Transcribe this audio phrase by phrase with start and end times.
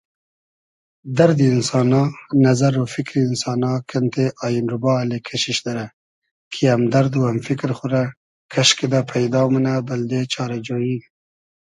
[1.17, 2.01] دئردی اینسانا،
[2.43, 5.85] نئزئر و فیکری اینسانا کئنتې آین روبا اللی کئشیش دیرۂ
[6.51, 8.03] کی امدئرد و ام فیکر خو رۂ
[8.53, 10.97] کئش کیدۂ پݷدا مونۂ بئلدې چارۂ جۉیی